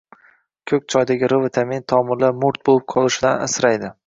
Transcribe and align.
Ko‘k 0.71 0.87
choydagi 0.93 1.29
R 1.29 1.35
vitamini 1.43 1.85
tomirlar 1.93 2.35
mo‘rt 2.45 2.61
bo‘lib 2.71 2.89
qolishidan 2.97 3.47
asraydi. 3.49 3.93